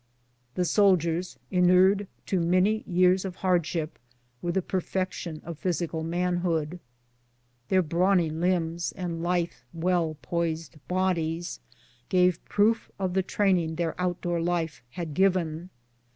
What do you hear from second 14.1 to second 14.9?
door life